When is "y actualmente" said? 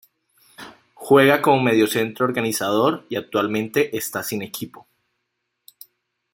3.07-3.95